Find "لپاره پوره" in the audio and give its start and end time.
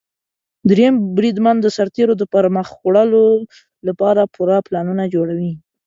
3.87-4.57